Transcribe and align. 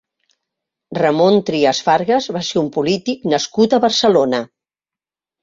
Ramon 0.97 1.37
Trias 1.49 1.81
Fargas 1.89 2.29
va 2.39 2.41
ser 2.49 2.59
un 2.63 2.73
polític 2.79 3.29
nascut 3.35 3.77
a 3.79 3.83
Barcelona. 3.87 4.43